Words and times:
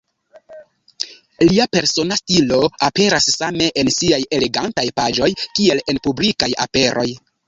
Lia 1.49 1.65
persona 1.75 2.15
stilo 2.21 2.57
aperas 2.87 3.27
same 3.33 3.67
en 3.81 3.91
siaj 3.97 4.19
elegantaj 4.39 4.87
paĝoj 5.01 5.29
kiel 5.45 5.83
en 5.95 6.01
publikaj 6.09 6.49
aperoj. 6.67 7.05